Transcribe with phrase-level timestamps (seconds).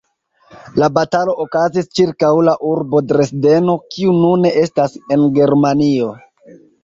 [0.83, 6.09] La batalo okazis ĉirkaŭ la urbo Dresdeno, kiu nune estas en Germanio.